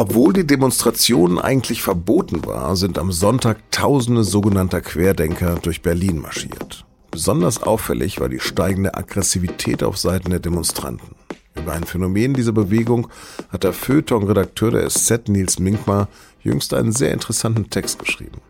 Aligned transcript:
Obwohl 0.00 0.32
die 0.32 0.46
Demonstration 0.46 1.38
eigentlich 1.38 1.82
verboten 1.82 2.46
war, 2.46 2.74
sind 2.74 2.98
am 2.98 3.12
Sonntag 3.12 3.58
tausende 3.70 4.24
sogenannter 4.24 4.80
Querdenker 4.80 5.56
durch 5.56 5.82
Berlin 5.82 6.22
marschiert. 6.22 6.86
Besonders 7.10 7.62
auffällig 7.62 8.18
war 8.18 8.30
die 8.30 8.40
steigende 8.40 8.94
Aggressivität 8.94 9.82
auf 9.82 9.98
Seiten 9.98 10.30
der 10.30 10.40
Demonstranten. 10.40 11.16
Über 11.54 11.74
ein 11.74 11.84
Phänomen 11.84 12.32
dieser 12.32 12.52
Bewegung 12.52 13.08
hat 13.50 13.62
der 13.62 13.74
Feuilleton-Redakteur 13.74 14.70
der 14.70 14.88
SZ 14.88 15.28
Nils 15.28 15.58
Minkmar 15.58 16.08
jüngst 16.42 16.72
einen 16.72 16.92
sehr 16.92 17.12
interessanten 17.12 17.68
Text 17.68 17.98
geschrieben. 17.98 18.40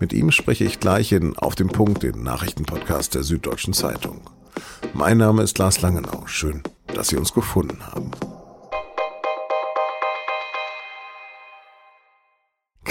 Mit 0.00 0.12
ihm 0.12 0.32
spreche 0.32 0.64
ich 0.64 0.80
gleich 0.80 1.12
in 1.12 1.38
Auf 1.38 1.54
dem 1.54 1.68
Punkt, 1.68 2.02
den 2.02 2.24
Nachrichtenpodcast 2.24 3.14
der 3.14 3.22
Süddeutschen 3.22 3.74
Zeitung. 3.74 4.22
Mein 4.92 5.18
Name 5.18 5.44
ist 5.44 5.56
Lars 5.56 5.82
Langenau. 5.82 6.26
Schön, 6.26 6.64
dass 6.92 7.06
Sie 7.06 7.16
uns 7.16 7.32
gefunden 7.32 7.78
haben. 7.86 8.10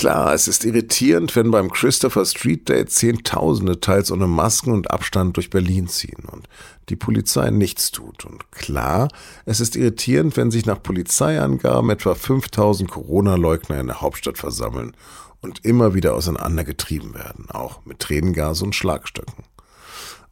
Klar, 0.04 0.34
es 0.34 0.50
ist 0.50 0.66
irritierend, 0.66 1.34
wenn 1.34 1.50
beim 1.50 1.72
Christopher 1.72 2.26
Street 2.26 2.68
Day 2.68 2.86
Zehntausende 2.86 3.80
teils 3.80 4.12
ohne 4.12 4.28
Masken 4.28 4.74
und 4.74 4.92
Abstand 4.92 5.38
durch 5.38 5.50
Berlin 5.50 5.88
ziehen 5.88 6.26
und 6.30 6.50
die 6.90 6.98
Polizei 6.98 7.52
nichts 7.52 7.90
tut. 7.90 8.26
Und 8.26 8.52
klar, 8.52 9.08
es 9.46 9.62
ist 9.62 9.78
irritierend, 9.78 10.36
wenn 10.36 10.52
sich 10.52 10.66
nach 10.66 10.84
Polizeiangaben 10.84 11.90
etwa 11.90 12.16
5000 12.16 12.92
Corona-Leugner 12.92 13.80
in 13.80 13.88
der 13.88 14.02
Hauptstadt 14.02 14.38
versammeln 14.38 14.94
und 15.40 15.64
immer 15.64 15.94
wieder 15.94 16.16
auseinandergetrieben 16.16 17.14
werden, 17.14 17.50
auch 17.50 17.86
mit 17.86 18.00
Tränengas 18.00 18.62
und 18.62 18.76
Schlagstöcken. 18.76 19.46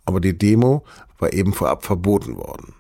Aber 0.04 0.20
die 0.20 0.38
Demo 0.38 0.84
war 1.18 1.32
eben 1.32 1.54
vorab 1.54 1.86
verboten 1.86 2.36
worden. 2.36 2.74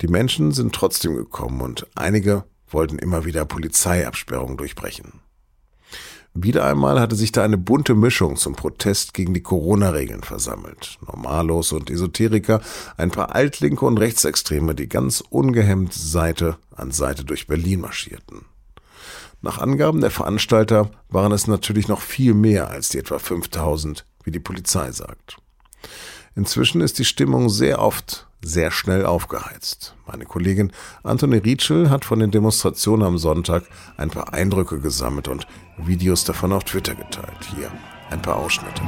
Die 0.00 0.08
Menschen 0.08 0.50
sind 0.50 0.74
trotzdem 0.74 1.14
gekommen 1.14 1.60
und 1.60 1.86
einige 1.94 2.42
wollten 2.68 2.98
immer 2.98 3.24
wieder 3.24 3.44
Polizeiabsperrungen 3.44 4.56
durchbrechen. 4.56 5.20
Wieder 6.42 6.64
einmal 6.64 6.98
hatte 6.98 7.16
sich 7.16 7.32
da 7.32 7.44
eine 7.44 7.58
bunte 7.58 7.94
Mischung 7.94 8.36
zum 8.36 8.54
Protest 8.54 9.12
gegen 9.12 9.34
die 9.34 9.42
Corona-Regeln 9.42 10.22
versammelt. 10.22 10.96
Normalos 11.06 11.72
und 11.72 11.90
Esoteriker, 11.90 12.62
ein 12.96 13.10
paar 13.10 13.34
Altlinke 13.34 13.84
und 13.84 13.98
Rechtsextreme, 13.98 14.74
die 14.74 14.88
ganz 14.88 15.22
ungehemmt 15.28 15.92
Seite 15.92 16.56
an 16.74 16.92
Seite 16.92 17.26
durch 17.26 17.46
Berlin 17.46 17.82
marschierten. 17.82 18.46
Nach 19.42 19.58
Angaben 19.58 20.00
der 20.00 20.10
Veranstalter 20.10 20.90
waren 21.10 21.32
es 21.32 21.46
natürlich 21.46 21.88
noch 21.88 22.00
viel 22.00 22.32
mehr 22.32 22.70
als 22.70 22.88
die 22.88 22.98
etwa 22.98 23.18
5000, 23.18 24.06
wie 24.24 24.30
die 24.30 24.40
Polizei 24.40 24.92
sagt. 24.92 25.36
Inzwischen 26.34 26.80
ist 26.80 26.98
die 26.98 27.04
Stimmung 27.04 27.50
sehr 27.50 27.82
oft 27.82 28.29
sehr 28.42 28.70
schnell 28.70 29.06
aufgeheizt. 29.06 29.94
Meine 30.06 30.24
Kollegin 30.24 30.72
Antoni 31.02 31.38
Rietschel 31.38 31.90
hat 31.90 32.04
von 32.04 32.18
den 32.18 32.30
Demonstrationen 32.30 33.06
am 33.06 33.18
Sonntag 33.18 33.64
ein 33.96 34.10
paar 34.10 34.32
Eindrücke 34.32 34.80
gesammelt 34.80 35.28
und 35.28 35.46
Videos 35.76 36.24
davon 36.24 36.52
auf 36.52 36.64
Twitter 36.64 36.94
geteilt. 36.94 37.48
Hier 37.54 37.70
ein 38.10 38.22
paar 38.22 38.36
Ausschnitte. 38.36 38.82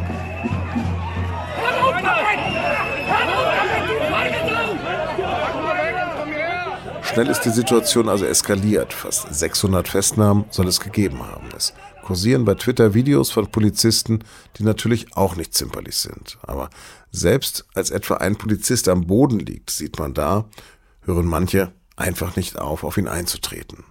Schnell 7.02 7.28
ist 7.28 7.40
die 7.42 7.50
Situation 7.50 8.08
also 8.08 8.24
eskaliert. 8.24 8.94
Fast 8.94 9.34
600 9.34 9.86
Festnahmen 9.86 10.46
soll 10.48 10.66
es 10.66 10.80
gegeben 10.80 11.20
haben. 11.20 11.48
Es 11.54 11.74
kursieren 12.02 12.44
bei 12.44 12.54
Twitter 12.54 12.94
Videos 12.94 13.30
von 13.30 13.50
Polizisten, 13.50 14.24
die 14.56 14.64
natürlich 14.64 15.16
auch 15.16 15.36
nicht 15.36 15.54
zimperlich 15.54 15.96
sind. 15.96 16.38
Aber 16.42 16.68
selbst 17.10 17.64
als 17.74 17.90
etwa 17.90 18.16
ein 18.16 18.36
Polizist 18.36 18.88
am 18.88 19.06
Boden 19.06 19.38
liegt, 19.38 19.70
sieht 19.70 19.98
man 19.98 20.14
da, 20.14 20.46
hören 21.02 21.26
manche 21.26 21.72
einfach 21.96 22.36
nicht 22.36 22.58
auf, 22.58 22.84
auf 22.84 22.96
ihn 22.96 23.08
einzutreten. 23.08 23.84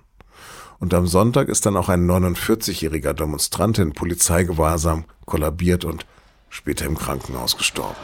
Und 0.80 0.94
am 0.94 1.06
Sonntag 1.06 1.48
ist 1.48 1.66
dann 1.66 1.78
auch 1.78 1.90
ein 1.90 2.10
49-jähriger 2.10 3.14
Demonstrant 3.14 3.78
in 3.78 3.94
Polizeigewahrsam 3.94 5.06
kollabiert 5.26 5.86
und 5.86 6.06
später 6.50 6.86
im 6.86 6.98
Krankenhaus 6.98 7.56
gestorben. 7.58 7.96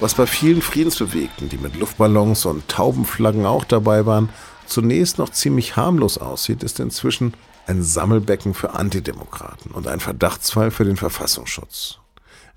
Was 0.00 0.14
bei 0.14 0.26
vielen 0.26 0.62
Friedensbewegten, 0.62 1.50
die 1.50 1.58
mit 1.58 1.76
Luftballons 1.76 2.46
und 2.46 2.66
Taubenflaggen 2.68 3.44
auch 3.44 3.64
dabei 3.64 4.06
waren, 4.06 4.30
zunächst 4.64 5.18
noch 5.18 5.28
ziemlich 5.28 5.76
harmlos 5.76 6.16
aussieht, 6.16 6.62
ist 6.62 6.80
inzwischen 6.80 7.34
ein 7.66 7.82
Sammelbecken 7.82 8.54
für 8.54 8.72
Antidemokraten 8.72 9.72
und 9.72 9.86
ein 9.86 10.00
Verdachtsfall 10.00 10.70
für 10.70 10.86
den 10.86 10.96
Verfassungsschutz. 10.96 11.98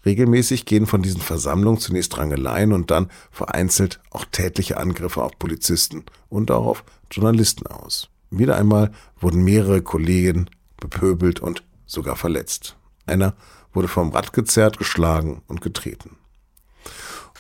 Regelmäßig 0.06 0.66
gehen 0.66 0.86
von 0.86 1.02
diesen 1.02 1.20
Versammlungen 1.20 1.82
zunächst 1.82 2.18
Rangeleien 2.18 2.72
und 2.72 2.92
dann 2.92 3.10
vereinzelt 3.30 4.00
auch 4.10 4.24
tätliche 4.24 4.78
Angriffe 4.78 5.22
auf 5.22 5.38
Polizisten 5.38 6.06
und 6.30 6.50
auch 6.50 6.66
auf 6.66 6.84
Journalisten 7.12 7.68
aus. 7.68 8.08
Wieder 8.32 8.56
einmal 8.56 8.92
wurden 9.20 9.44
mehrere 9.44 9.82
Kollegen 9.82 10.50
bepöbelt 10.78 11.42
und 11.42 11.64
sogar 11.86 12.16
verletzt. 12.16 12.78
Einer 13.06 13.36
wurde 13.74 13.90
vom 13.90 14.12
Rad 14.12 14.32
gezerrt, 14.32 14.78
geschlagen 14.78 15.42
und 15.48 15.60
getreten. 15.60 16.16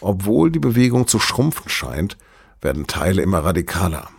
Obwohl 0.02 0.52
die 0.52 0.60
Bewegung 0.60 1.08
zu 1.08 1.20
schrumpfen 1.20 1.70
scheint, 1.70 2.18
werden 2.62 2.88
Teile 2.88 3.22
immer 3.22 3.40
radikaler. 3.40 4.10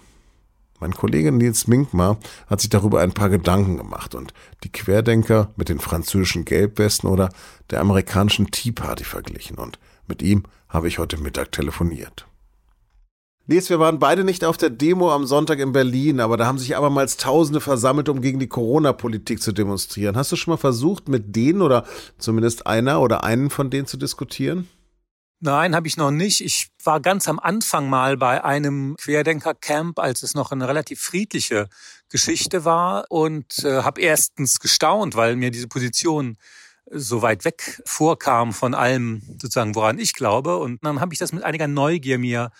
Mein 0.80 0.94
Kollege 0.94 1.32
Nils 1.32 1.66
Minkmar 1.66 2.18
hat 2.46 2.60
sich 2.60 2.68
darüber 2.68 3.00
ein 3.00 3.12
paar 3.12 3.30
Gedanken 3.30 3.76
gemacht 3.76 4.14
und 4.14 4.34
die 4.64 4.72
Querdenker 4.72 5.50
mit 5.56 5.68
den 5.68 5.78
französischen 5.78 6.44
Gelbwesten 6.44 7.08
oder 7.08 7.30
der 7.70 7.80
amerikanischen 7.80 8.50
Tea 8.50 8.72
Party 8.72 9.04
verglichen 9.04 9.56
und 9.56 9.78
mit 10.06 10.20
ihm 10.20 10.42
habe 10.68 10.88
ich 10.88 10.98
heute 10.98 11.16
Mittag 11.16 11.52
telefoniert. 11.52 12.26
Nils, 13.46 13.68
wir 13.68 13.78
waren 13.78 13.98
beide 13.98 14.24
nicht 14.24 14.42
auf 14.44 14.56
der 14.56 14.70
Demo 14.70 15.12
am 15.12 15.26
Sonntag 15.26 15.58
in 15.58 15.72
Berlin, 15.72 16.20
aber 16.20 16.38
da 16.38 16.46
haben 16.46 16.58
sich 16.58 16.76
abermals 16.76 17.18
Tausende 17.18 17.60
versammelt, 17.60 18.08
um 18.08 18.22
gegen 18.22 18.38
die 18.38 18.46
Corona-Politik 18.46 19.42
zu 19.42 19.52
demonstrieren. 19.52 20.16
Hast 20.16 20.32
du 20.32 20.36
schon 20.36 20.52
mal 20.52 20.58
versucht, 20.58 21.08
mit 21.08 21.36
denen 21.36 21.60
oder 21.60 21.84
zumindest 22.18 22.66
einer 22.66 23.02
oder 23.02 23.22
einen 23.22 23.50
von 23.50 23.68
denen 23.68 23.86
zu 23.86 23.98
diskutieren? 23.98 24.68
Nein, 25.40 25.74
habe 25.74 25.86
ich 25.86 25.96
noch 25.96 26.10
nicht. 26.10 26.40
Ich 26.40 26.68
war 26.82 27.00
ganz 27.00 27.28
am 27.28 27.38
Anfang 27.38 27.88
mal 27.88 28.16
bei 28.16 28.42
einem 28.42 28.96
Querdenker-Camp, 28.98 29.98
als 29.98 30.22
es 30.22 30.34
noch 30.34 30.52
eine 30.52 30.68
relativ 30.68 31.00
friedliche 31.00 31.68
Geschichte 32.08 32.64
war 32.64 33.04
und 33.10 33.62
äh, 33.64 33.82
habe 33.82 34.00
erstens 34.00 34.58
gestaunt, 34.58 35.16
weil 35.16 35.36
mir 35.36 35.50
diese 35.50 35.68
Position 35.68 36.38
so 36.90 37.22
weit 37.22 37.44
weg 37.44 37.82
vorkam 37.84 38.52
von 38.52 38.74
allem, 38.74 39.22
sozusagen, 39.40 39.74
woran 39.74 39.98
ich 39.98 40.14
glaube. 40.14 40.56
Und 40.58 40.84
dann 40.84 41.00
habe 41.00 41.12
ich 41.12 41.18
das 41.18 41.32
mit 41.32 41.42
einiger 41.42 41.68
Neugier 41.68 42.18
mir 42.18 42.50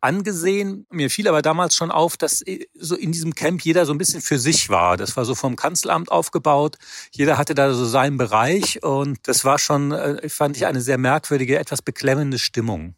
angesehen. 0.00 0.86
Mir 0.90 1.10
fiel 1.10 1.28
aber 1.28 1.42
damals 1.42 1.74
schon 1.74 1.90
auf, 1.90 2.16
dass 2.16 2.42
äh, 2.42 2.66
so 2.74 2.96
in 2.96 3.12
diesem 3.12 3.34
Camp 3.34 3.62
jeder 3.62 3.86
so 3.86 3.92
ein 3.92 3.98
bisschen 3.98 4.20
für 4.20 4.38
sich 4.38 4.68
war. 4.68 4.96
Das 4.96 5.16
war 5.16 5.24
so 5.24 5.34
vom 5.34 5.56
Kanzleramt 5.56 6.10
aufgebaut. 6.10 6.76
Jeder 7.12 7.38
hatte 7.38 7.54
da 7.54 7.72
so 7.72 7.84
seinen 7.84 8.16
Bereich 8.16 8.82
und 8.82 9.18
das 9.24 9.44
war 9.44 9.58
schon, 9.58 9.92
äh, 9.92 10.28
fand 10.28 10.56
ich, 10.56 10.66
eine 10.66 10.80
sehr 10.80 10.98
merkwürdige, 10.98 11.58
etwas 11.58 11.82
beklemmende 11.82 12.38
Stimmung. 12.38 12.94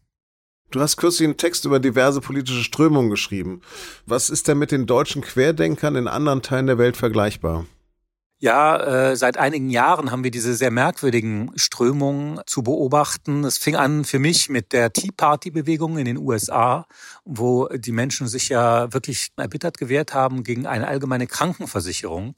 Du 0.70 0.80
hast 0.80 0.96
kürzlich 0.96 1.26
einen 1.26 1.36
Text 1.36 1.64
über 1.64 1.80
diverse 1.80 2.20
politische 2.20 2.62
Strömungen 2.62 3.10
geschrieben. 3.10 3.60
Was 4.06 4.30
ist 4.30 4.46
denn 4.46 4.58
mit 4.58 4.70
den 4.70 4.86
deutschen 4.86 5.22
Querdenkern 5.22 5.96
in 5.96 6.06
anderen 6.06 6.42
Teilen 6.42 6.68
der 6.68 6.78
Welt 6.78 6.96
vergleichbar? 6.96 7.66
Ja, 8.42 9.10
äh, 9.10 9.16
seit 9.16 9.36
einigen 9.36 9.68
Jahren 9.68 10.10
haben 10.10 10.24
wir 10.24 10.30
diese 10.30 10.54
sehr 10.54 10.70
merkwürdigen 10.70 11.50
Strömungen 11.56 12.40
zu 12.46 12.62
beobachten. 12.62 13.44
Es 13.44 13.58
fing 13.58 13.76
an 13.76 14.04
für 14.04 14.18
mich 14.18 14.48
mit 14.48 14.72
der 14.72 14.94
Tea 14.94 15.10
Party 15.14 15.50
Bewegung 15.50 15.98
in 15.98 16.06
den 16.06 16.16
USA, 16.16 16.86
wo 17.26 17.68
die 17.68 17.92
Menschen 17.92 18.28
sich 18.28 18.48
ja 18.48 18.90
wirklich 18.94 19.28
erbittert 19.36 19.76
gewehrt 19.76 20.14
haben 20.14 20.42
gegen 20.42 20.66
eine 20.66 20.88
allgemeine 20.88 21.26
Krankenversicherung. 21.26 22.34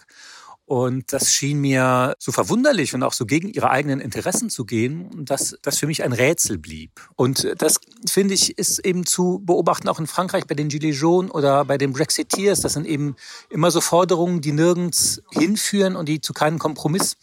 Und 0.72 1.12
das 1.12 1.34
schien 1.34 1.60
mir 1.60 2.14
so 2.18 2.32
verwunderlich 2.32 2.94
und 2.94 3.02
auch 3.02 3.12
so 3.12 3.26
gegen 3.26 3.50
ihre 3.50 3.68
eigenen 3.68 4.00
Interessen 4.00 4.48
zu 4.48 4.64
gehen, 4.64 5.26
dass 5.26 5.54
das 5.60 5.76
für 5.76 5.86
mich 5.86 6.02
ein 6.02 6.14
Rätsel 6.14 6.56
blieb. 6.56 6.92
Und 7.14 7.46
das, 7.58 7.78
finde 8.08 8.32
ich, 8.32 8.56
ist 8.56 8.78
eben 8.78 9.04
zu 9.04 9.42
beobachten 9.44 9.86
auch 9.90 10.00
in 10.00 10.06
Frankreich 10.06 10.46
bei 10.46 10.54
den 10.54 10.70
Gilets 10.70 10.98
jaunes 10.98 11.30
oder 11.32 11.66
bei 11.66 11.76
den 11.76 11.92
Brexiteers. 11.92 12.62
Das 12.62 12.72
sind 12.72 12.86
eben 12.86 13.16
immer 13.50 13.70
so 13.70 13.82
Forderungen, 13.82 14.40
die 14.40 14.52
nirgends 14.52 15.20
hinführen 15.30 15.94
und 15.94 16.08
die 16.08 16.22
zu 16.22 16.32
keinem 16.32 16.58
Kompromiss 16.58 17.18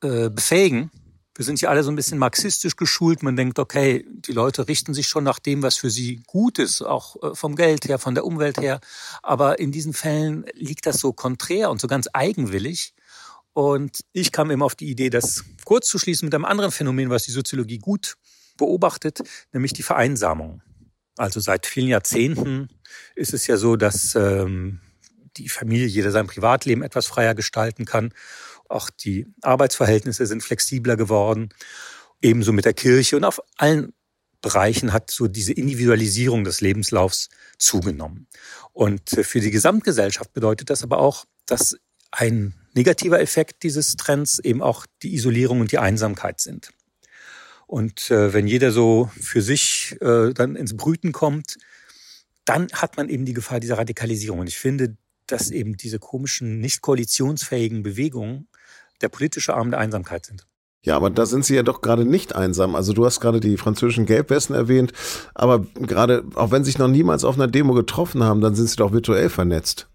äh, 0.00 0.30
befähigen 0.30 0.90
wir 1.36 1.44
sind 1.44 1.60
ja 1.60 1.68
alle 1.68 1.82
so 1.82 1.90
ein 1.90 1.96
bisschen 1.96 2.18
marxistisch 2.18 2.76
geschult. 2.76 3.22
Man 3.22 3.36
denkt, 3.36 3.58
okay, 3.58 4.06
die 4.08 4.32
Leute 4.32 4.68
richten 4.68 4.94
sich 4.94 5.06
schon 5.06 5.24
nach 5.24 5.38
dem, 5.38 5.62
was 5.62 5.76
für 5.76 5.90
sie 5.90 6.22
gut 6.26 6.58
ist, 6.58 6.82
auch 6.82 7.22
äh, 7.22 7.34
vom 7.34 7.56
Geld 7.56 7.86
her, 7.86 7.98
von 7.98 8.14
der 8.14 8.24
Umwelt 8.24 8.58
her. 8.58 8.80
Aber 9.22 9.58
in 9.58 9.70
diesen 9.70 9.92
Fällen 9.92 10.46
liegt 10.54 10.86
das 10.86 10.98
so 10.98 11.12
konträr 11.12 11.70
und 11.70 11.80
so 11.80 11.88
ganz 11.88 12.08
eigenwillig. 12.12 12.94
Und 13.52 14.00
ich 14.12 14.32
kam 14.32 14.50
immer 14.50 14.64
auf 14.64 14.74
die 14.74 14.88
Idee, 14.88 15.10
das 15.10 15.44
kurz 15.64 15.88
zu 15.88 15.98
schließen 15.98 16.26
mit 16.26 16.34
einem 16.34 16.44
anderen 16.44 16.72
Phänomen, 16.72 17.10
was 17.10 17.24
die 17.24 17.32
Soziologie 17.32 17.78
gut 17.78 18.16
beobachtet, 18.56 19.20
nämlich 19.52 19.74
die 19.74 19.82
Vereinsamung. 19.82 20.62
Also 21.18 21.40
seit 21.40 21.66
vielen 21.66 21.88
Jahrzehnten 21.88 22.68
ist 23.14 23.34
es 23.34 23.46
ja 23.46 23.56
so, 23.56 23.76
dass 23.76 24.14
ähm, 24.14 24.80
die 25.36 25.48
Familie 25.48 25.86
jeder 25.86 26.10
sein 26.10 26.26
Privatleben 26.26 26.82
etwas 26.82 27.06
freier 27.06 27.34
gestalten 27.34 27.84
kann 27.84 28.12
auch 28.68 28.90
die 28.90 29.26
Arbeitsverhältnisse 29.42 30.26
sind 30.26 30.42
flexibler 30.42 30.96
geworden, 30.96 31.50
ebenso 32.22 32.52
mit 32.52 32.64
der 32.64 32.74
Kirche 32.74 33.16
und 33.16 33.24
auf 33.24 33.40
allen 33.56 33.92
Bereichen 34.40 34.92
hat 34.92 35.10
so 35.10 35.26
diese 35.26 35.52
Individualisierung 35.52 36.44
des 36.44 36.60
Lebenslaufs 36.60 37.28
zugenommen. 37.58 38.28
Und 38.72 39.12
äh, 39.14 39.24
für 39.24 39.40
die 39.40 39.50
Gesamtgesellschaft 39.50 40.32
bedeutet 40.32 40.70
das 40.70 40.82
aber 40.82 40.98
auch, 40.98 41.24
dass 41.46 41.76
ein 42.12 42.54
negativer 42.74 43.20
Effekt 43.20 43.62
dieses 43.62 43.96
Trends 43.96 44.38
eben 44.38 44.62
auch 44.62 44.86
die 45.02 45.14
Isolierung 45.14 45.60
und 45.60 45.72
die 45.72 45.78
Einsamkeit 45.78 46.40
sind. 46.40 46.70
Und 47.66 48.10
äh, 48.10 48.32
wenn 48.32 48.46
jeder 48.46 48.70
so 48.70 49.10
für 49.20 49.42
sich 49.42 49.96
äh, 50.00 50.32
dann 50.32 50.54
ins 50.54 50.76
Brüten 50.76 51.12
kommt, 51.12 51.56
dann 52.44 52.68
hat 52.72 52.96
man 52.96 53.08
eben 53.08 53.24
die 53.24 53.34
Gefahr 53.34 53.58
dieser 53.58 53.78
Radikalisierung. 53.78 54.38
Und 54.38 54.46
ich 54.46 54.58
finde, 54.58 54.96
dass 55.26 55.50
eben 55.50 55.76
diese 55.76 55.98
komischen, 55.98 56.60
nicht 56.60 56.80
koalitionsfähigen 56.80 57.82
Bewegungen 57.82 58.46
der 59.00 59.08
politische 59.08 59.54
Arm 59.54 59.70
der 59.70 59.80
Einsamkeit 59.80 60.26
sind. 60.26 60.46
Ja, 60.82 60.96
aber 60.96 61.10
da 61.10 61.26
sind 61.26 61.44
sie 61.44 61.56
ja 61.56 61.64
doch 61.64 61.80
gerade 61.80 62.04
nicht 62.04 62.36
einsam. 62.36 62.76
Also 62.76 62.92
du 62.92 63.04
hast 63.04 63.20
gerade 63.20 63.40
die 63.40 63.56
französischen 63.56 64.06
Gelbwesten 64.06 64.54
erwähnt, 64.54 64.92
aber 65.34 65.66
gerade, 65.74 66.24
auch 66.36 66.52
wenn 66.52 66.62
sie 66.62 66.70
sich 66.70 66.78
noch 66.78 66.86
niemals 66.86 67.24
auf 67.24 67.34
einer 67.34 67.48
Demo 67.48 67.74
getroffen 67.74 68.22
haben, 68.22 68.40
dann 68.40 68.54
sind 68.54 68.68
sie 68.68 68.76
doch 68.76 68.92
virtuell 68.92 69.28
vernetzt. 69.28 69.88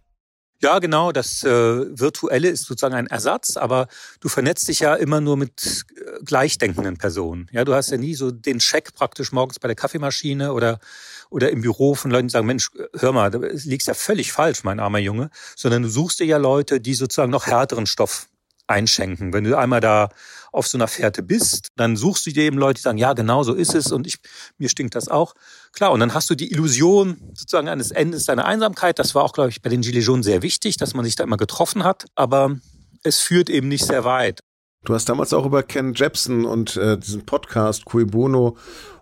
Ja, 0.62 0.78
genau. 0.78 1.12
Das 1.12 1.44
äh, 1.44 1.50
Virtuelle 1.50 2.50
ist 2.50 2.66
sozusagen 2.66 2.94
ein 2.94 3.08
Ersatz, 3.08 3.58
aber 3.58 3.88
du 4.20 4.30
vernetzt 4.30 4.68
dich 4.68 4.82
ja 4.82 4.94
immer 4.94 5.20
nur 5.20 5.36
mit 5.36 5.86
äh, 5.96 6.24
gleichdenkenden 6.24 6.98
Personen. 6.98 7.50
Ja, 7.52 7.66
du 7.66 7.74
hast 7.74 7.90
ja 7.90 7.98
nie 7.98 8.14
so 8.14 8.30
den 8.30 8.60
Check 8.60 8.94
praktisch 8.94 9.32
morgens 9.32 9.60
bei 9.60 9.68
der 9.68 9.76
Kaffeemaschine 9.76 10.54
oder 10.54 10.80
oder 11.32 11.50
im 11.50 11.62
Büro 11.62 11.96
von 11.96 12.12
Leuten, 12.12 12.28
die 12.28 12.34
sagen, 12.34 12.46
Mensch, 12.46 12.70
hör 12.94 13.14
mal, 13.14 13.32
du 13.32 13.40
liegst 13.40 13.88
ja 13.88 13.94
völlig 13.94 14.34
falsch, 14.34 14.66
mein 14.66 14.82
armer 14.82 15.00
Junge, 15.00 15.30
sondern 15.56 15.82
du 15.82 15.90
suchst 15.90 16.20
dir 16.20 16.26
ja 16.26 16.36
Leute, 16.36 16.82
die 16.82 16.94
sozusagen 16.94 17.32
noch 17.32 17.48
härteren 17.48 17.86
Stoff 17.86 18.28
einschenken. 18.72 19.34
Wenn 19.34 19.44
du 19.44 19.58
einmal 19.58 19.82
da 19.82 20.10
auf 20.52 20.68
so 20.68 20.78
einer 20.78 20.88
Fährte 20.88 21.24
bist, 21.24 21.70
dann 21.76 21.96
suchst 21.96 22.26
du 22.26 22.32
dir 22.32 22.44
eben 22.44 22.58
Leute, 22.58 22.80
die 22.80 22.82
sagen, 22.82 22.98
ja, 22.98 23.14
genau 23.14 23.44
so 23.44 23.54
ist 23.54 23.74
es 23.74 23.92
und 23.92 24.06
ich, 24.06 24.18
mir 24.58 24.70
stinkt 24.70 24.96
das 24.96 25.08
auch. 25.08 25.34
Klar, 25.72 25.92
und 25.92 26.00
dann 26.00 26.14
hast 26.14 26.30
du 26.30 26.36
die 26.36 26.52
Illusion 26.52 27.18
sozusagen 27.34 27.70
eines 27.70 27.92
Endes 27.92 28.26
deiner 28.26 28.46
Einsamkeit. 28.46 29.00
Das 29.00 29.16
war 29.16 29.24
auch, 29.24 29.34
glaube 29.34 29.50
ich, 29.50 29.62
bei 29.62 29.70
den 29.70 29.82
Gilets 29.82 30.08
jaunes 30.08 30.26
sehr 30.26 30.42
wichtig, 30.42 30.78
dass 30.78 30.94
man 30.94 31.06
sich 31.06 31.16
da 31.16 31.24
immer 31.24 31.38
getroffen 31.38 31.84
hat. 31.84 32.06
Aber 32.16 32.58
es 33.04 33.20
führt 33.20 33.50
eben 33.50 33.70
nicht 33.70 33.86
sehr 33.86 34.04
weit. 34.04 34.42
Du 34.84 34.94
hast 34.94 35.08
damals 35.08 35.32
auch 35.34 35.46
über 35.46 35.64
Ken 35.64 35.94
Jebsen 35.94 36.44
und 36.44 36.76
äh, 36.76 36.98
diesen 36.98 37.26
Podcast 37.26 37.86
Cui 37.86 38.04
Bono 38.04 38.58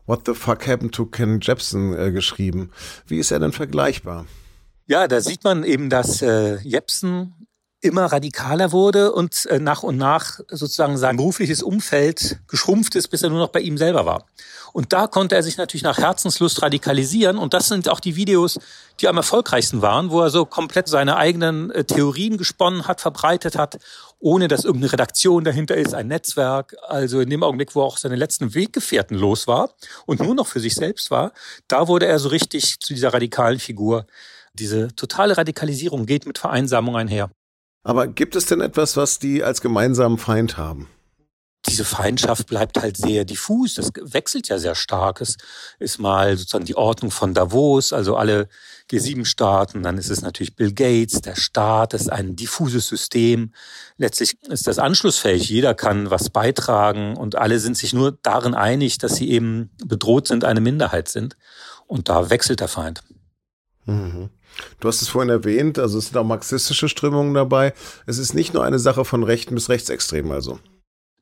What 0.06 0.26
the 0.26 0.34
fuck 0.34 0.68
happened 0.68 0.96
to 0.96 1.06
Ken 1.06 1.40
Jebsen 1.40 1.94
äh, 1.96 2.12
geschrieben. 2.12 2.72
Wie 3.06 3.20
ist 3.20 3.30
er 3.30 3.40
denn 3.40 3.52
vergleichbar? 3.52 4.26
Ja, 4.88 5.08
da 5.08 5.22
sieht 5.22 5.44
man 5.44 5.64
eben, 5.64 5.92
dass 5.92 6.24
äh, 6.24 6.58
Jepsen 6.62 7.48
immer 7.82 8.06
radikaler 8.06 8.72
wurde 8.72 9.12
und 9.12 9.46
äh, 9.46 9.60
nach 9.60 9.84
und 9.84 9.98
nach 9.98 10.40
sozusagen 10.50 10.98
sein 10.98 11.18
berufliches 11.18 11.64
Umfeld 11.64 12.40
geschrumpft 12.48 12.96
ist, 12.96 13.08
bis 13.08 13.24
er 13.24 13.30
nur 13.30 13.40
noch 13.40 13.50
bei 13.50 13.62
ihm 13.62 13.78
selber 13.78 14.06
war. 14.06 14.26
Und 14.74 14.94
da 14.94 15.08
konnte 15.08 15.36
er 15.36 15.44
sich 15.44 15.58
natürlich 15.58 15.84
nach 15.84 15.98
Herzenslust 15.98 16.62
radikalisieren. 16.62 17.38
Und 17.38 17.54
das 17.54 17.68
sind 17.68 17.90
auch 17.90 18.00
die 18.00 18.16
Videos, 18.16 18.60
die 19.00 19.08
am 19.08 19.18
erfolgreichsten 19.18 19.82
waren, 19.82 20.12
wo 20.12 20.22
er 20.22 20.30
so 20.30 20.46
komplett 20.46 20.88
seine 20.88 21.18
eigenen 21.18 21.72
äh, 21.72 21.84
Theorien 21.84 22.38
gesponnen 22.38 22.88
hat, 22.88 23.02
verbreitet 23.02 23.58
hat, 23.58 23.80
ohne 24.20 24.48
dass 24.48 24.66
irgendeine 24.66 24.94
Redaktion 24.94 25.44
dahinter 25.44 25.76
ist, 25.76 25.94
ein 25.94 26.08
Netzwerk. 26.08 26.76
Also 26.88 27.20
in 27.20 27.30
dem 27.30 27.44
Augenblick, 27.44 27.76
wo 27.76 27.82
auch 27.82 27.98
seine 27.98 28.16
letzten 28.16 28.54
Weggefährten 28.54 29.18
los 29.18 29.48
war 29.48 29.72
und 30.06 30.20
nur 30.20 30.36
noch 30.36 30.48
für 30.48 30.60
sich 30.60 30.76
selbst 30.76 31.12
war, 31.12 31.32
da 31.68 31.88
wurde 31.88 32.06
er 32.06 32.20
so 32.20 32.30
richtig 32.30 32.80
zu 32.80 32.94
dieser 32.94 33.14
radikalen 33.14 33.60
Figur. 33.60 34.06
Diese 34.54 34.94
totale 34.96 35.38
Radikalisierung 35.38 36.06
geht 36.06 36.26
mit 36.26 36.38
Vereinsamung 36.38 36.98
einher. 36.98 37.32
Aber 37.84 38.08
gibt 38.08 38.36
es 38.36 38.46
denn 38.46 38.62
etwas, 38.62 38.98
was 38.98 39.20
die 39.20 39.44
als 39.44 39.62
gemeinsamen 39.62 40.18
Feind 40.18 40.58
haben? 40.58 40.88
diese 41.68 41.84
Feindschaft 41.84 42.48
bleibt 42.48 42.82
halt 42.82 42.98
sehr 42.98 43.26
diffus. 43.26 43.76
Das 43.76 43.92
wechselt 44.02 44.48
ja 44.48 44.58
sehr 44.58 44.76
stark. 44.76 45.22
Es 45.22 45.38
ist 45.78 46.00
mal 46.00 46.36
sozusagen 46.38 46.66
die 46.66 46.76
Ordnung 46.76 47.12
von 47.12 47.34
Davos, 47.34 47.94
also 47.94 48.16
alle 48.16 48.48
G7-Staaten. 48.90 49.84
Dann 49.84 49.98
ist 49.98 50.10
es 50.10 50.22
natürlich 50.22 50.56
Bill 50.56 50.74
Gates, 50.74 51.22
der 51.22 51.36
Staat. 51.36 51.94
Das 51.94 52.02
ist 52.02 52.12
ein 52.12 52.36
diffuses 52.36 52.88
System. 52.88 53.54
Letztlich 53.98 54.38
ist 54.44 54.68
das 54.68 54.80
anschlussfähig. 54.80 55.50
Jeder 55.50 55.76
kann 55.76 56.10
was 56.10 56.30
beitragen 56.30 57.18
und 57.18 57.36
alle 57.36 57.60
sind 57.60 57.78
sich 57.78 57.94
nur 57.94 58.18
darin 58.24 58.56
einig, 58.56 58.98
dass 58.98 59.16
sie 59.16 59.30
eben 59.30 59.70
bedroht 59.86 60.28
sind, 60.28 60.46
eine 60.46 60.62
Minderheit 60.62 61.10
sind. 61.10 61.36
Und 61.88 62.10
da 62.10 62.30
wechselt 62.30 62.62
der 62.62 62.68
Feind. 62.68 63.02
Mhm. 63.86 64.30
Du 64.80 64.88
hast 64.88 65.02
es 65.02 65.10
vorhin 65.10 65.30
erwähnt, 65.30 65.80
also 65.80 65.98
es 65.98 66.08
sind 66.08 66.18
auch 66.18 66.26
marxistische 66.26 66.90
Strömungen 66.90 67.34
dabei. 67.34 67.74
Es 68.06 68.18
ist 68.18 68.34
nicht 68.34 68.54
nur 68.54 68.64
eine 68.64 68.80
Sache 68.80 69.06
von 69.06 69.24
Rechten 69.24 69.56
bis 69.56 69.70
Rechtsextremen 69.70 70.32
also. 70.32 70.60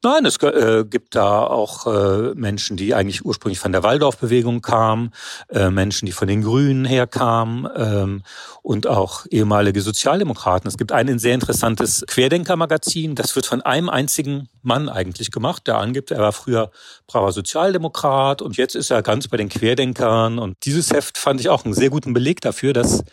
Nein, 0.04 0.26
es 0.26 0.38
äh, 0.38 0.86
gibt 0.88 1.16
da 1.16 1.42
auch 1.42 1.88
äh, 1.88 2.36
Menschen, 2.36 2.78
die 2.78 2.94
eigentlich 2.94 3.26
ursprünglich 3.26 3.60
von 3.60 3.72
der 3.72 3.82
Waldorfbewegung 3.82 4.62
kamen, 4.62 5.12
äh, 5.50 5.72
Menschen, 5.72 6.06
die 6.06 6.12
von 6.12 6.28
den 6.28 6.44
Grünen 6.44 6.86
herkamen 6.86 7.68
ähm, 7.76 8.24
und 8.62 8.86
auch 8.86 9.26
ehemalige 9.32 9.82
Sozialdemokraten. 9.82 10.68
Es 10.68 10.78
gibt 10.78 10.92
ein 10.92 11.18
sehr 11.18 11.34
interessantes 11.34 12.06
Querdenker-Magazin, 12.08 13.16
das 13.16 13.36
wird 13.36 13.48
von 13.48 13.62
einem 13.62 13.90
einzigen 13.90 14.50
Mann 14.62 14.88
eigentlich 14.88 15.32
gemacht, 15.32 15.66
der 15.66 15.78
angibt, 15.80 16.12
er 16.12 16.20
war 16.20 16.32
früher 16.32 16.70
braver 17.08 17.32
Sozialdemokrat 17.32 18.44
und 18.44 18.56
jetzt 18.56 18.76
ist 18.76 18.92
er 18.92 19.02
ganz 19.02 19.28
bei 19.28 19.38
den 19.38 19.50
Querdenkern. 19.50 20.38
Und 20.38 20.58
dieses 20.66 20.92
Heft 20.92 21.18
fand 21.18 21.40
ich 21.40 21.50
auch 21.50 21.66
einen 21.66 21.74
sehr 21.74 21.90
guten 21.90 22.14
Beleg 22.14 22.42
dafür, 22.42 22.74
dass, 22.74 23.04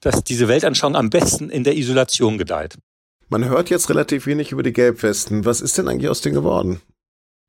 dass 0.00 0.24
diese 0.24 0.48
Weltanschauung 0.48 0.96
am 0.96 1.10
besten 1.10 1.50
in 1.50 1.62
der 1.62 1.76
Isolation 1.76 2.36
gedeiht. 2.36 2.78
Man 3.32 3.46
hört 3.46 3.70
jetzt 3.70 3.88
relativ 3.88 4.26
wenig 4.26 4.52
über 4.52 4.62
die 4.62 4.74
Gelbwesten. 4.74 5.46
Was 5.46 5.62
ist 5.62 5.78
denn 5.78 5.88
eigentlich 5.88 6.10
aus 6.10 6.20
denen 6.20 6.34
geworden? 6.34 6.82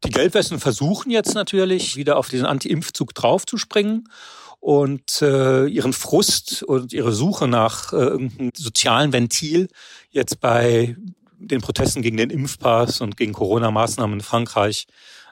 Die 0.06 0.12
Gelbwesten 0.12 0.62
versuchen 0.62 1.12
jetzt 1.12 1.34
natürlich 1.34 1.98
wieder 1.98 2.16
auf 2.16 2.30
diesen 2.30 2.46
Anti-Impfzug 2.46 3.14
draufzuspringen 3.14 4.08
und 4.62 5.22
äh, 5.22 5.66
ihren 5.66 5.92
Frust 5.92 6.64
und 6.64 6.94
ihre 6.94 7.12
Suche 7.12 7.50
nach 7.50 7.92
äh, 7.92 7.98
irgendeinem 7.98 8.52
sozialen 8.56 9.12
Ventil 9.12 9.68
jetzt 10.10 10.40
bei 10.40 10.96
den 11.38 11.60
Protesten 11.60 12.02
gegen 12.02 12.16
den 12.16 12.30
Impfpass 12.30 13.02
und 13.02 13.18
gegen 13.18 13.34
Corona-Maßnahmen 13.34 14.20
in 14.20 14.24
Frankreich 14.24 14.88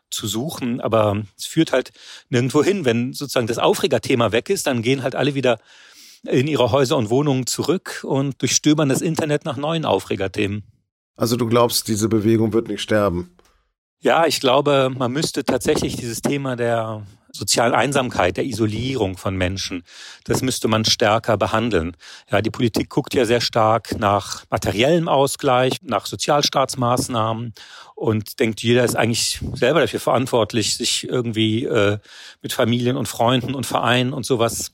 zu 0.09 0.27
suchen. 0.27 0.81
Aber 0.81 1.23
es 1.37 1.45
führt 1.45 1.71
halt 1.71 1.91
nirgendwo 2.27 2.61
hin. 2.61 2.83
Wenn 2.83 3.13
sozusagen 3.13 3.47
das 3.47 3.57
Aufregerthema 3.57 4.33
weg 4.33 4.49
ist, 4.49 4.67
dann 4.67 4.81
gehen 4.81 5.01
halt 5.01 5.15
alle 5.15 5.33
wieder 5.33 5.59
in 6.27 6.47
ihre 6.47 6.71
Häuser 6.71 6.97
und 6.97 7.09
Wohnungen 7.09 7.47
zurück 7.47 8.03
und 8.03 8.41
durchstöbern 8.41 8.89
das 8.89 9.01
Internet 9.01 9.45
nach 9.45 9.57
neuen 9.57 9.85
Aufregerthemen. 9.85 10.63
Also 11.15 11.35
du 11.35 11.47
glaubst, 11.47 11.87
diese 11.87 12.09
Bewegung 12.09 12.53
wird 12.53 12.67
nicht 12.67 12.81
sterben? 12.81 13.35
Ja, 13.99 14.25
ich 14.25 14.39
glaube, 14.39 14.91
man 14.95 15.11
müsste 15.11 15.43
tatsächlich 15.43 15.95
dieses 15.95 16.21
Thema 16.21 16.55
der 16.55 17.05
sozialen 17.31 17.73
Einsamkeit, 17.73 18.37
der 18.37 18.45
Isolierung 18.45 19.17
von 19.17 19.35
Menschen, 19.35 19.83
das 20.25 20.41
müsste 20.41 20.67
man 20.67 20.85
stärker 20.85 21.37
behandeln. 21.37 21.95
Ja, 22.29 22.41
die 22.41 22.49
Politik 22.49 22.89
guckt 22.89 23.13
ja 23.13 23.25
sehr 23.25 23.41
stark 23.41 23.97
nach 23.99 24.43
materiellem 24.49 25.07
Ausgleich, 25.07 25.77
nach 25.81 26.07
Sozialstaatsmaßnahmen 26.07 27.53
und 27.95 28.39
denkt, 28.39 28.61
jeder 28.63 28.83
ist 28.83 28.95
eigentlich 28.95 29.39
selber 29.53 29.81
dafür 29.81 29.99
verantwortlich, 29.99 30.75
sich 30.75 31.07
irgendwie 31.07 31.65
äh, 31.65 31.99
mit 32.41 32.53
Familien 32.53 32.97
und 32.97 33.07
Freunden 33.07 33.53
und 33.53 33.65
Vereinen 33.65 34.13
und 34.13 34.25
sowas 34.25 34.71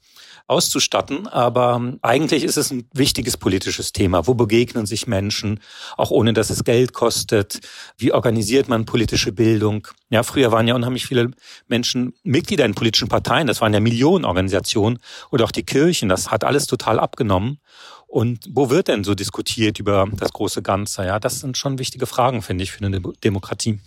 auszustatten. 0.48 1.28
Aber 1.28 1.94
eigentlich 2.02 2.44
ist 2.44 2.58
es 2.58 2.72
ein 2.72 2.88
wichtiges 2.94 3.38
politisches 3.38 3.92
Thema. 3.92 4.28
Wo 4.28 4.34
begegnen 4.34 4.86
sich 4.86 5.06
Menschen, 5.06 5.60
auch 5.98 6.10
ohne 6.10 6.34
dass 6.34 6.50
es 6.50 6.64
Geld 6.64 6.94
kostet? 6.94 7.60
Wie 7.98 8.14
organisiert 8.14 8.70
man 8.70 8.86
politische 8.86 9.32
Bildung? 9.32 9.88
Ja, 10.10 10.24
früher 10.24 10.52
waren 10.52 10.68
ja 10.68 10.76
unheimlich 10.76 11.06
viele 11.06 11.32
Menschen 11.68 12.14
Mitglieder 12.24 12.66
in 12.66 12.76
politischen 12.76 13.10
Parteien. 13.10 13.48
Das 13.48 13.62
waren 13.62 13.74
ja 13.74 13.80
Millionenorganisationen 13.80 15.00
oder 15.32 15.44
auch 15.44 15.52
die 15.52 15.64
Kirchen. 15.64 16.10
Das 16.10 16.32
hat 16.32 16.44
alles 16.44 16.66
total 16.66 17.00
abgenommen. 17.00 17.60
Und 18.08 18.48
wo 18.50 18.70
wird 18.70 18.88
denn 18.88 19.04
so 19.04 19.16
diskutiert 19.16 19.80
über 19.80 20.08
das 20.18 20.32
große 20.32 20.62
Ganze? 20.62 21.06
Ja, 21.06 21.20
das 21.20 21.42
sind 21.42 21.58
schon 21.58 21.78
wichtige 21.78 22.06
Fragen, 22.06 22.42
finde 22.42 22.64
ich, 22.64 22.72
für 22.72 22.86
eine 22.86 23.02
Demokratie. 23.24 23.80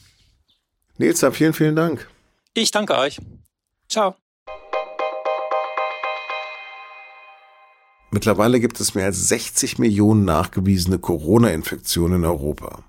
Nils, 0.99 1.25
vielen, 1.33 1.55
vielen 1.55 1.75
Dank. 1.75 2.11
Ich 2.53 2.71
danke 2.71 2.99
euch. 2.99 3.19
Ciao. 3.89 4.15
Mittlerweile 8.11 8.61
gibt 8.61 8.81
es 8.81 8.95
mehr 8.95 9.07
als 9.07 9.29
60 9.29 9.79
Millionen 9.79 10.25
nachgewiesene 10.25 10.99
Corona-Infektionen 10.99 12.23
in 12.23 12.25
Europa. 12.25 12.83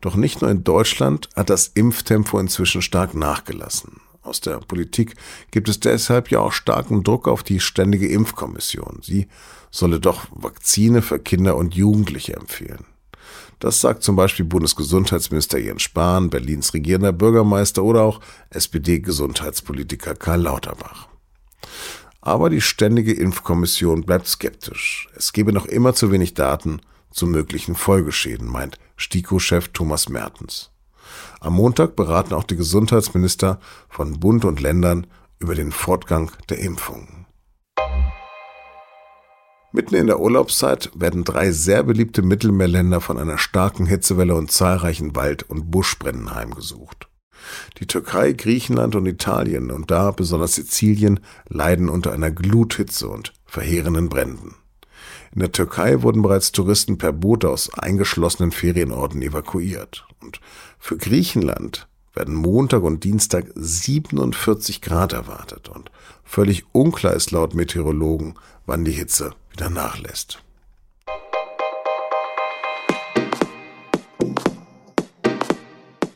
Doch 0.00 0.16
nicht 0.16 0.42
nur 0.42 0.50
in 0.50 0.64
Deutschland 0.64 1.28
hat 1.36 1.50
das 1.50 1.68
Impftempo 1.68 2.38
inzwischen 2.38 2.82
stark 2.82 3.14
nachgelassen. 3.14 4.00
Aus 4.22 4.40
der 4.40 4.58
Politik 4.58 5.14
gibt 5.52 5.68
es 5.68 5.78
deshalb 5.78 6.30
ja 6.32 6.40
auch 6.40 6.52
starken 6.52 7.04
Druck 7.04 7.28
auf 7.28 7.44
die 7.44 7.60
Ständige 7.60 8.08
Impfkommission. 8.08 8.98
Sie 9.02 9.28
solle 9.70 10.00
doch 10.00 10.26
Vakzine 10.32 11.02
für 11.02 11.20
Kinder 11.20 11.56
und 11.56 11.74
Jugendliche 11.74 12.34
empfehlen. 12.34 12.84
Das 13.60 13.80
sagt 13.80 14.02
zum 14.02 14.16
Beispiel 14.16 14.44
Bundesgesundheitsminister 14.44 15.58
Jens 15.58 15.82
Spahn, 15.82 16.28
Berlins 16.28 16.74
regierender 16.74 17.12
Bürgermeister 17.12 17.82
oder 17.84 18.02
auch 18.02 18.20
SPD-Gesundheitspolitiker 18.50 20.14
Karl 20.14 20.42
Lauterbach. 20.42 21.08
Aber 22.26 22.50
die 22.50 22.60
Ständige 22.60 23.12
Impfkommission 23.12 24.02
bleibt 24.02 24.26
skeptisch. 24.26 25.08
Es 25.14 25.32
gebe 25.32 25.52
noch 25.52 25.64
immer 25.64 25.94
zu 25.94 26.10
wenig 26.10 26.34
Daten 26.34 26.80
zu 27.12 27.24
möglichen 27.24 27.76
Folgeschäden, 27.76 28.48
meint 28.48 28.80
STIKO-Chef 28.96 29.68
Thomas 29.68 30.08
Mertens. 30.08 30.72
Am 31.38 31.52
Montag 31.52 31.94
beraten 31.94 32.34
auch 32.34 32.42
die 32.42 32.56
Gesundheitsminister 32.56 33.60
von 33.88 34.18
Bund 34.18 34.44
und 34.44 34.60
Ländern, 34.60 35.06
über 35.38 35.54
den 35.54 35.70
Fortgang 35.70 36.32
der 36.48 36.58
Impfungen. 36.58 37.26
Mitten 39.70 39.94
in 39.94 40.08
der 40.08 40.18
Urlaubszeit 40.18 40.90
werden 40.96 41.22
drei 41.22 41.52
sehr 41.52 41.84
beliebte 41.84 42.22
Mittelmeerländer 42.22 43.00
von 43.00 43.18
einer 43.18 43.38
starken 43.38 43.86
Hitzewelle 43.86 44.34
und 44.34 44.50
zahlreichen 44.50 45.14
Wald- 45.14 45.44
und 45.44 45.70
Buschbränden 45.70 46.34
heimgesucht. 46.34 47.06
Die 47.78 47.86
Türkei, 47.86 48.32
Griechenland 48.32 48.94
und 48.94 49.06
Italien 49.06 49.70
und 49.70 49.90
da 49.90 50.10
besonders 50.10 50.54
Sizilien 50.54 51.20
leiden 51.48 51.88
unter 51.88 52.12
einer 52.12 52.30
Gluthitze 52.30 53.08
und 53.08 53.32
verheerenden 53.44 54.08
Bränden. 54.08 54.54
In 55.32 55.40
der 55.40 55.52
Türkei 55.52 56.02
wurden 56.02 56.22
bereits 56.22 56.52
Touristen 56.52 56.98
per 56.98 57.12
Boot 57.12 57.44
aus 57.44 57.72
eingeschlossenen 57.74 58.52
Ferienorten 58.52 59.20
evakuiert. 59.20 60.06
Und 60.20 60.40
für 60.78 60.96
Griechenland 60.96 61.88
werden 62.14 62.34
Montag 62.34 62.82
und 62.82 63.04
Dienstag 63.04 63.46
47 63.54 64.80
Grad 64.80 65.12
erwartet. 65.12 65.68
Und 65.68 65.90
völlig 66.24 66.64
unklar 66.72 67.12
ist 67.12 67.30
laut 67.30 67.54
Meteorologen, 67.54 68.34
wann 68.64 68.84
die 68.84 68.92
Hitze 68.92 69.34
wieder 69.52 69.68
nachlässt. 69.68 70.42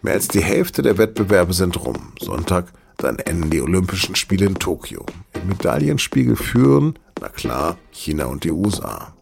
Mehr 0.02 0.14
als 0.14 0.28
die 0.28 0.42
Hälfte 0.42 0.82
der 0.82 0.96
Wettbewerbe 0.96 1.52
sind 1.52 1.84
rum. 1.84 2.12
Sonntag 2.18 2.72
dann 2.96 3.18
enden 3.18 3.50
die 3.50 3.60
Olympischen 3.60 4.14
Spiele 4.14 4.46
in 4.46 4.54
Tokio. 4.54 5.04
Im 5.32 5.48
Medaillenspiegel 5.48 6.36
führen, 6.36 6.98
na 7.20 7.28
klar, 7.28 7.76
China 7.90 8.26
und 8.26 8.44
die 8.44 8.50
USA. 8.50 9.14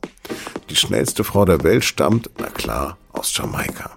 Die 0.70 0.76
schnellste 0.76 1.24
Frau 1.24 1.44
der 1.44 1.62
Welt 1.62 1.84
stammt, 1.84 2.30
na 2.38 2.46
klar, 2.46 2.96
aus 3.12 3.36
Jamaika. 3.36 3.90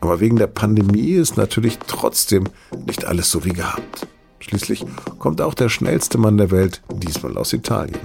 Aber 0.00 0.20
wegen 0.20 0.36
der 0.36 0.46
Pandemie 0.46 1.12
ist 1.12 1.36
natürlich 1.36 1.78
trotzdem 1.86 2.48
nicht 2.86 3.04
alles 3.04 3.30
so 3.30 3.44
wie 3.44 3.52
gehabt. 3.52 4.06
Schließlich 4.40 4.84
kommt 5.18 5.40
auch 5.40 5.54
der 5.54 5.68
schnellste 5.68 6.18
Mann 6.18 6.38
der 6.38 6.50
Welt 6.50 6.82
diesmal 6.92 7.36
aus 7.36 7.52
Italien. 7.52 8.00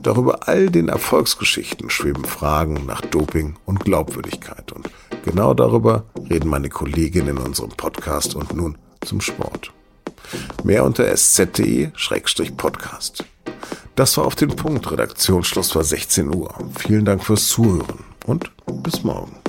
Doch 0.00 0.18
über 0.18 0.48
all 0.48 0.70
den 0.70 0.88
Erfolgsgeschichten 0.88 1.90
schweben 1.90 2.24
Fragen 2.24 2.86
nach 2.86 3.00
Doping 3.00 3.56
und 3.64 3.80
Glaubwürdigkeit. 3.80 4.72
Und 4.72 4.90
genau 5.24 5.54
darüber 5.54 6.04
reden 6.32 6.48
meine 6.48 6.70
Kolleginnen 6.70 7.36
in 7.36 7.42
unserem 7.42 7.68
Podcast 7.70 8.34
und 8.34 8.54
nun 8.54 8.78
zum 9.04 9.20
Sport. 9.20 9.70
Mehr 10.64 10.84
unter 10.84 11.04
sz.de-podcast. 11.04 13.22
Das 13.96 14.16
war 14.16 14.24
auf 14.24 14.34
den 14.34 14.56
Punkt. 14.56 14.90
Redaktionsschluss 14.90 15.74
war 15.74 15.84
16 15.84 16.34
Uhr. 16.34 16.54
Vielen 16.78 17.04
Dank 17.04 17.22
fürs 17.22 17.48
Zuhören 17.48 17.98
und 18.24 18.50
bis 18.82 19.04
morgen. 19.04 19.41